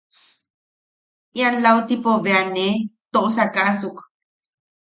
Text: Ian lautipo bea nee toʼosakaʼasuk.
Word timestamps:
Ian 1.39 1.55
lautipo 1.63 2.11
bea 2.23 2.41
nee 2.55 2.73
toʼosakaʼasuk. 3.11 3.95